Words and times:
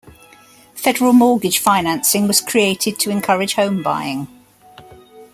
Federal 0.73 1.13
mortgage 1.13 1.59
financing 1.59 2.27
was 2.27 2.41
created 2.41 2.97
to 2.97 3.11
encourage 3.11 3.53
home 3.53 3.83
buying. 3.83 4.25